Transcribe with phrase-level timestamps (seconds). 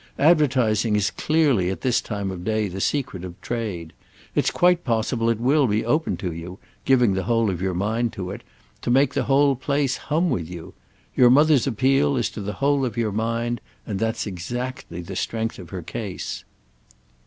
[0.17, 3.93] Advertising is clearly at this time of day the secret of trade.
[4.33, 8.31] It's quite possible it will be open to you—giving the whole of your mind to
[8.31, 10.73] it—to make the whole place hum with you.
[11.15, 15.59] Your mother's appeal is to the whole of your mind, and that's exactly the strength
[15.59, 16.45] of her case."